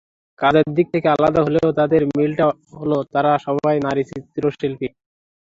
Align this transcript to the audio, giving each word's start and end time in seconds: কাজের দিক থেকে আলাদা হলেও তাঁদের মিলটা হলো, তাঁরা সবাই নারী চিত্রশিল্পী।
কাজের 0.39 0.67
দিক 0.75 0.87
থেকে 0.93 1.07
আলাদা 1.09 1.39
হলেও 1.43 1.69
তাঁদের 1.79 2.01
মিলটা 2.11 2.45
হলো, 2.73 2.97
তাঁরা 3.13 3.31
সবাই 3.45 3.75
নারী 3.85 4.03
চিত্রশিল্পী। 4.11 4.87